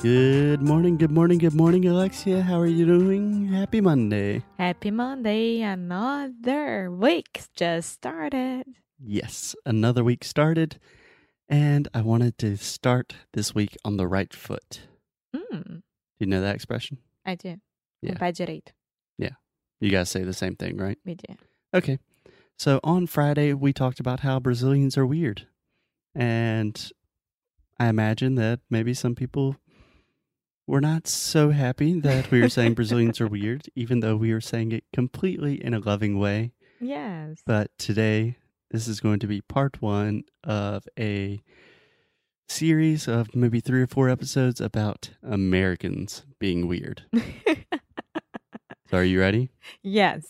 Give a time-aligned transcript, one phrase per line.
[0.00, 2.40] Good morning, good morning, good morning, Alexia.
[2.42, 3.48] How are you doing?
[3.48, 4.44] Happy Monday.
[4.56, 5.60] Happy Monday.
[5.62, 8.64] Another week just started.
[9.00, 10.78] Yes, another week started,
[11.48, 14.82] and I wanted to start this week on the right foot.
[15.34, 15.82] Mm, Do
[16.20, 16.98] you know that expression?
[17.26, 17.56] I do.
[18.00, 18.14] Yeah.
[18.14, 18.72] Pé direito.
[19.80, 20.98] You guys say the same thing, right?
[21.06, 21.36] We do.
[21.72, 22.00] Okay.
[22.58, 25.46] So on Friday, we talked about how Brazilians are weird.
[26.16, 26.90] And
[27.78, 29.54] I imagine that maybe some people
[30.68, 34.40] were not so happy that we were saying Brazilians are weird, even though we were
[34.40, 36.52] saying it completely in a loving way.
[36.78, 37.38] Yes.
[37.46, 38.36] But today,
[38.70, 41.42] this is going to be part one of a
[42.48, 47.02] series of maybe three or four episodes about Americans being weird.
[48.90, 49.50] So, are you ready?
[49.82, 50.24] yes.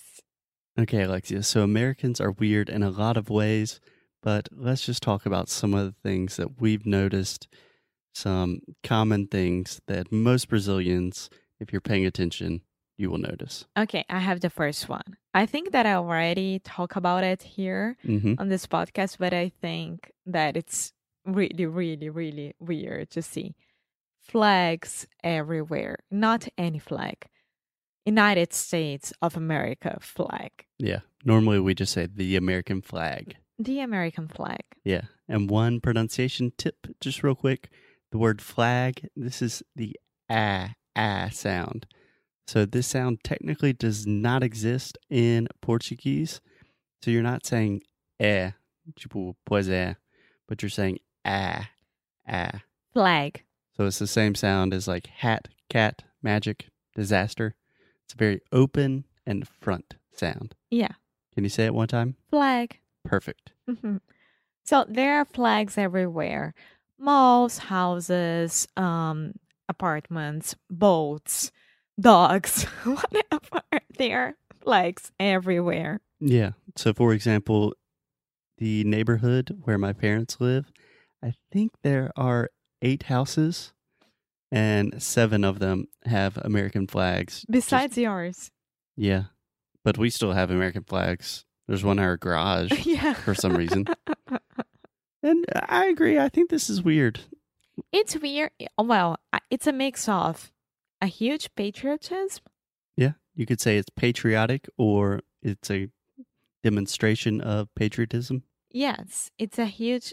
[0.76, 1.44] Okay, Alexia.
[1.44, 3.78] So, Americans are weird in a lot of ways,
[4.20, 7.46] but let's just talk about some of the things that we've noticed,
[8.18, 11.30] some common things that most Brazilians,
[11.60, 12.62] if you're paying attention,
[12.96, 13.66] you will notice.
[13.78, 15.16] Okay, I have the first one.
[15.32, 19.52] I think that I already talk about it here hmm on this podcast, but I
[19.60, 20.92] think that it's
[21.24, 23.54] really, really, really weird to see
[24.20, 25.98] flags everywhere.
[26.10, 27.26] Not any flag.
[28.04, 30.50] United States of America flag.
[30.78, 31.00] Yeah.
[31.24, 33.36] Normally, we just say the American flag.
[33.58, 34.62] The American flag.
[34.84, 35.02] Yeah.
[35.28, 37.68] And one pronunciation tip, just real quick
[38.10, 39.96] the word flag, this is the
[40.30, 41.86] ah, ah sound.
[42.46, 46.40] So this sound technically does not exist in Portuguese.
[47.02, 47.82] So you're not saying
[48.20, 48.54] é,
[48.98, 49.68] tipo, pois
[50.46, 51.68] but you're saying ah,
[52.28, 52.62] ah.
[52.92, 53.44] Flag.
[53.76, 57.54] So it's the same sound as like hat, cat, magic, disaster.
[58.04, 60.54] It's a very open and front sound.
[60.70, 60.94] Yeah.
[61.34, 62.16] Can you say it one time?
[62.30, 62.80] Flag.
[63.04, 63.52] Perfect.
[63.68, 64.00] Mhm.
[64.64, 66.54] So there are flags everywhere
[66.98, 69.32] malls, houses, um,
[69.68, 71.50] apartments, boats,
[72.00, 73.62] dogs, whatever.
[73.98, 76.00] There are flags everywhere.
[76.20, 76.52] Yeah.
[76.76, 77.74] So, for example,
[78.58, 80.70] the neighborhood where my parents live,
[81.22, 82.50] I think there are
[82.82, 83.72] eight houses,
[84.50, 87.40] and seven of them have American flags.
[87.40, 88.50] Just- Besides yours.
[88.96, 89.24] yeah.
[89.84, 91.44] But we still have American flags.
[91.66, 93.14] There's one in our garage yeah.
[93.14, 93.86] for some reason.
[95.22, 96.18] And I agree.
[96.18, 97.20] I think this is weird.
[97.92, 98.50] It's weird.
[98.76, 99.18] Well,
[99.50, 100.50] it's a mix of
[101.00, 102.44] a huge patriotism.
[102.96, 103.12] Yeah.
[103.34, 105.88] You could say it's patriotic or it's a
[106.62, 108.42] demonstration of patriotism.
[108.70, 110.12] Yes, it's a huge,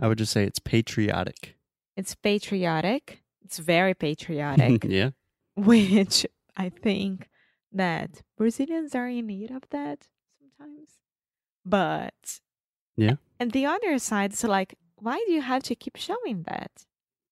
[0.00, 1.56] I would just say it's patriotic.
[1.96, 3.22] it's patriotic.
[3.44, 4.84] It's very patriotic.
[4.88, 5.10] yeah.
[5.54, 6.26] which
[6.56, 7.28] I think
[7.72, 10.06] that Brazilians are in need of that
[10.38, 10.90] sometimes.
[11.64, 12.40] But
[12.96, 13.16] Yeah.
[13.40, 16.70] And the other side is like, why do you have to keep showing that?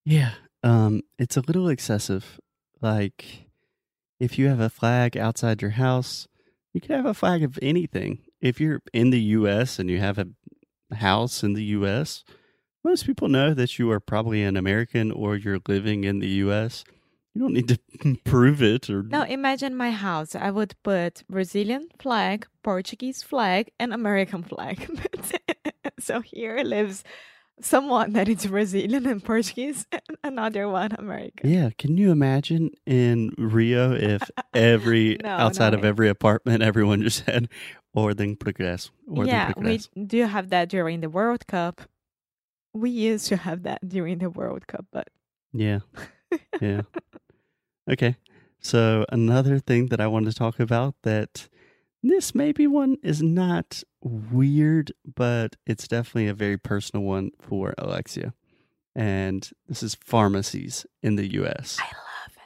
[0.05, 0.33] Yeah.
[0.63, 2.41] Um, it's a little excessive.
[2.81, 3.49] Like,
[4.19, 6.27] if you have a flag outside your house,
[6.73, 8.21] you could have a flag of anything.
[8.41, 9.79] If you're in the U.S.
[9.79, 10.29] and you have a
[10.95, 12.25] house in the U.S.,
[12.83, 16.85] most people know that you are probably an American or you're living in the U.S.
[17.35, 19.03] You don't need to prove it or.
[19.03, 20.35] Now imagine my house.
[20.35, 24.89] I would put Brazilian flag, Portuguese flag, and American flag.
[25.13, 25.75] That's it.
[26.01, 27.05] so here lives
[27.61, 31.51] someone that is Brazilian and Portuguese, and another one American.
[31.51, 34.23] Yeah, can you imagine in Rio if
[34.55, 37.49] every No, outside no of every apartment everyone just had
[37.97, 41.83] Ordem Progresso, Ordem yeah, we do have that during the World Cup.
[42.73, 45.09] We used to have that during the World Cup, but
[45.53, 45.81] Yeah.
[46.61, 46.83] Yeah.
[47.91, 48.17] okay.
[48.61, 51.49] So another thing that I wanted to talk about that
[52.03, 58.35] this maybe one is not weird, but it's definitely a very personal one for Alexia.
[58.95, 61.79] And this is pharmacies in the US.
[61.81, 62.43] I love it.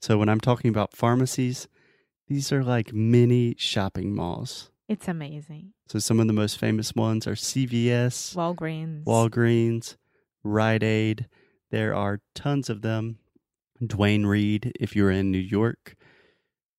[0.00, 1.68] So when I'm talking about pharmacies,
[2.26, 4.70] these are like mini shopping malls.
[4.88, 5.72] It's amazing.
[5.88, 9.04] So some of the most famous ones are CVS, Walgreens.
[9.04, 9.96] Walgreens,
[10.42, 11.26] Rite Aid.
[11.70, 13.18] There are tons of them.
[13.84, 15.94] Duane Reade, if you're in New York.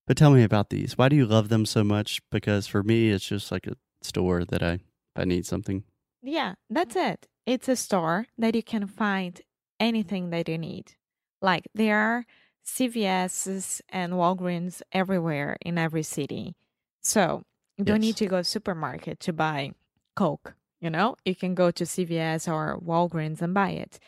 [0.09, 0.97] But tell me about these.
[0.97, 2.19] Why do you love them so much?
[2.31, 4.79] Because for me, it's just like a store that I,
[5.15, 5.83] I need something.
[6.23, 7.27] Yeah, that's it.
[7.45, 9.39] it's a store that you can find
[9.79, 10.95] anything that you need.
[11.43, 12.25] Like there are
[12.65, 16.55] CVS's and Walgreens everywhere in every city.
[17.03, 17.43] So
[17.77, 19.73] you don't need to go to supermarket to buy
[20.15, 20.55] Coke.
[20.81, 23.99] You know, you can go to CVS or Walgreens and buy it.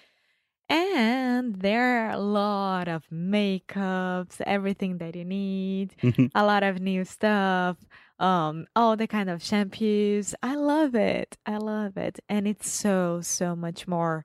[0.72, 5.96] And there are a lot of makeups, everything that you need,
[6.34, 7.76] a lot of new stuff,
[8.20, 10.34] um, all the kind of shampoos.
[10.42, 11.38] I love it.
[11.46, 12.20] I love it.
[12.30, 14.24] And it's so, so much more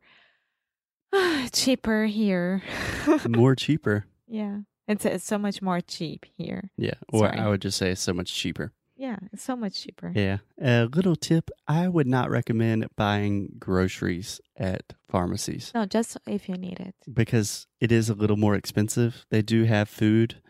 [1.52, 2.62] cheaper here.
[3.28, 4.06] More cheaper.
[4.28, 4.58] yeah.
[4.88, 6.70] It's, it's so much more cheap here.
[6.76, 6.94] Yeah.
[7.12, 7.38] Or Sorry.
[7.40, 8.72] I would just say so much cheaper.
[8.96, 10.10] Yeah, it's so much cheaper.
[10.14, 10.38] Yeah.
[10.60, 16.56] A little tip I would not recommend buying groceries at pharmacies No, just if you
[16.56, 16.94] need it.
[17.12, 19.26] because it is a little more expensive.
[19.30, 20.40] They do have food,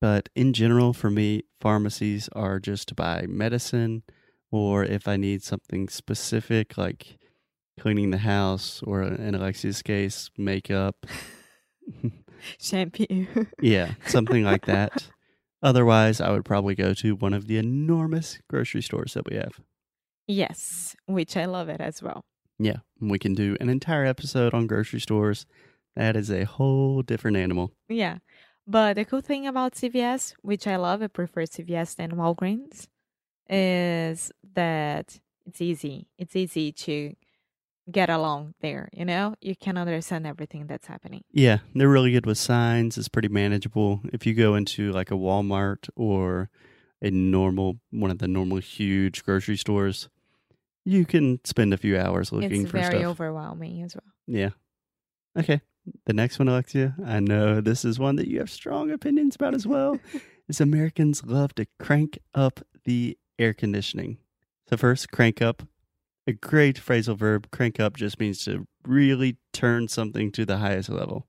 [0.00, 4.04] but in general, for me, pharmacies are just to buy medicine
[4.52, 7.18] or if I need something specific like
[7.78, 11.06] cleaning the house or in Alexia's case, makeup.
[12.60, 13.26] Shampoo.
[13.60, 15.09] yeah, something like that.
[15.62, 19.60] Otherwise, I would probably go to one of the enormous grocery stores that we have.
[20.26, 22.22] yes, which I love it as well.
[22.58, 25.46] Yeah, we can do an entire episode on grocery stores.
[25.96, 27.72] That is a whole different animal.
[27.88, 28.18] Yeah.
[28.66, 32.86] But the cool thing about CVS, which I love, I prefer CVS than Walgreens,
[33.48, 36.06] is that it's easy.
[36.18, 37.14] It's easy to
[37.92, 39.34] get along there, you know?
[39.40, 41.24] You can understand everything that's happening.
[41.32, 42.96] Yeah, they're really good with signs.
[42.98, 44.00] It's pretty manageable.
[44.12, 46.50] If you go into like a Walmart or
[47.02, 50.08] a normal one of the normal huge grocery stores,
[50.84, 53.10] you can spend a few hours looking it's for very stuff.
[53.10, 54.12] overwhelming as well.
[54.26, 54.50] Yeah.
[55.38, 55.60] Okay.
[56.06, 59.54] The next one, Alexia, I know this is one that you have strong opinions about
[59.54, 60.00] as well.
[60.48, 64.18] is Americans love to crank up the air conditioning.
[64.68, 65.62] So first, crank up.
[66.30, 67.50] A great phrasal verb.
[67.50, 71.26] Crank up just means to really turn something to the highest level.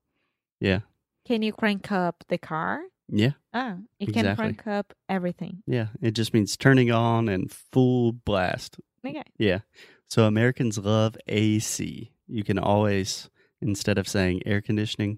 [0.59, 0.81] Yeah.
[1.25, 2.81] Can you crank up the car?
[3.09, 3.31] Yeah.
[3.51, 4.35] Ah, you can Exactly.
[4.53, 5.63] crank up everything.
[5.65, 5.87] Yeah.
[6.03, 8.79] It just means turning on and full blast.
[9.03, 9.23] Okay.
[9.39, 9.61] Yeah.
[10.07, 12.11] So Americans love AC.
[12.27, 15.17] You can always, instead of saying air conditioning,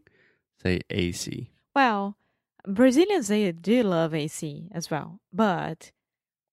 [0.61, 1.51] say AC.
[1.75, 2.15] Well,
[2.65, 5.91] Brazilians they do love AC as well, but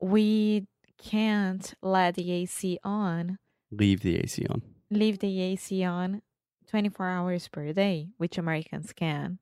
[0.00, 0.66] we
[1.02, 3.38] can't let the AC on,
[3.70, 4.62] Leave the AC on.
[4.90, 6.22] leave the AC on
[6.68, 9.38] 24 hours per day, which Americans can.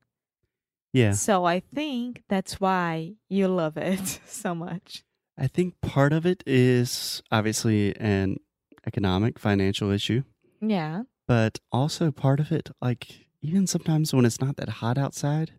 [0.93, 1.11] Yeah.
[1.13, 5.03] So I think that's why you love it so much.
[5.37, 8.37] I think part of it is obviously an
[8.85, 10.23] economic, financial issue,
[10.61, 11.03] Yeah.
[11.27, 15.51] but also part of it, like even sometimes when it's not that hot outside,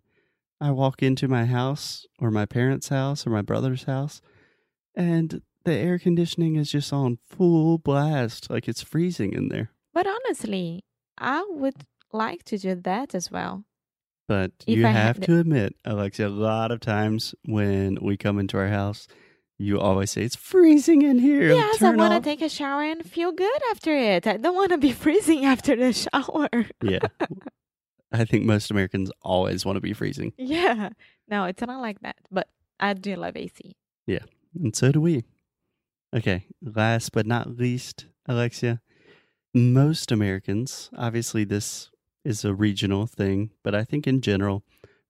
[0.60, 4.20] I walk into my house or my parents' house or my brother's house,
[4.94, 9.70] and the air conditioning is just on full blast, like it's freezing in there.
[9.92, 10.84] But honestly,
[11.18, 11.74] I would
[12.12, 13.64] like to do that as well.
[14.28, 18.38] But If you I have to admit, Alexia, a lot of times when we come
[18.38, 19.08] into our house,
[19.58, 21.52] you always say, It's freezing in here.
[21.52, 24.26] yes, I want to take a shower and feel good after it.
[24.26, 26.48] I don't want to be freezing after the shower.
[26.82, 27.00] yeah.
[28.12, 30.32] I think most Americans always want to be freezing.
[30.38, 30.90] Yeah.
[31.28, 32.16] No, it's not like that.
[32.30, 32.48] But
[32.80, 33.76] I do love AC.
[34.06, 34.24] Yeah.
[34.54, 35.24] And so do we.
[36.14, 36.46] Okay.
[36.62, 38.80] Last but not least, Alexia,
[39.54, 41.90] most Americans, obviously, this
[42.24, 44.62] is a regional thing, but I think in general,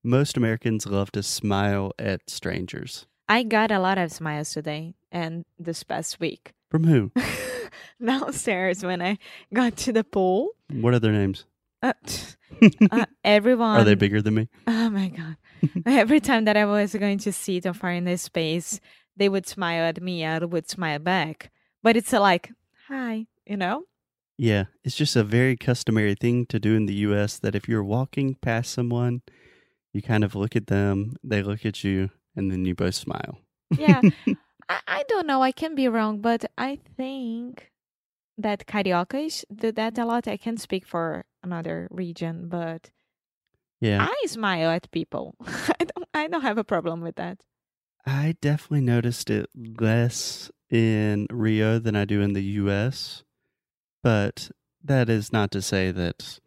[0.03, 3.07] most Americans love to smile at strangers.
[3.29, 6.53] I got a lot of smiles today and this past week.
[6.71, 7.13] From who?
[8.05, 9.19] Downstairs when I
[9.53, 11.45] got to the pool, What are their names?
[11.83, 11.93] uh,
[12.91, 13.81] uh, everyone.
[13.81, 14.49] are they bigger than me?
[14.67, 15.37] Oh my god!
[15.87, 18.81] Every time that I was going to sit or find a space,
[19.21, 20.25] they would smile at me.
[20.25, 21.51] I would smile back.
[21.83, 22.53] But it's uh, like,
[22.89, 23.85] hi, you know?
[24.39, 27.85] Yeah, it's just a very customary thing to do in the US that if you're
[27.85, 29.21] walking past someone,
[29.93, 33.39] you kind of look at them, they look at you, and then you both smile.
[33.77, 34.01] Yeah.
[34.71, 35.43] I, I don't know.
[35.43, 37.71] I can be wrong, but I think
[38.39, 40.29] that cariocas do that a lot.
[40.29, 42.91] I can speak for another region, but
[43.83, 44.07] yeah.
[44.09, 45.35] I smile at people.
[45.47, 46.09] I don't.
[46.15, 47.39] I don't have a problem with that.
[48.07, 53.25] I definitely noticed it less in Rio than I do in the US.
[54.03, 54.51] But
[54.83, 56.39] that is not to say that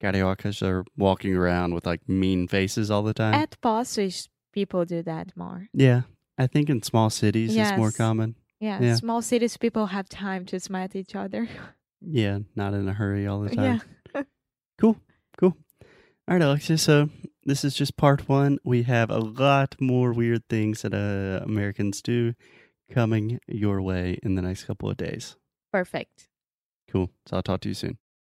[0.00, 3.34] cariocas are walking around with like mean faces all the time.
[3.34, 5.68] At Poços, people do that more.
[5.72, 6.02] yeah.
[6.40, 8.36] I think in small cities it's more common.
[8.60, 8.94] Yeah, Yeah.
[8.94, 11.48] small cities, people have time to smile at each other.
[12.00, 13.82] Yeah, not in a hurry all the time.
[14.14, 14.22] yeah.
[14.80, 15.00] Cool.
[15.36, 15.56] Cool.
[16.28, 16.78] All right, Alexia.
[16.78, 17.10] So
[17.48, 18.58] this is just part one.
[18.64, 22.34] We have a lot more weird things that uh, Americans do
[22.92, 25.36] coming your way in the next couple of days.
[25.72, 26.28] Perfect.
[26.90, 27.10] Cool.
[27.26, 27.98] So I'll talk to you soon.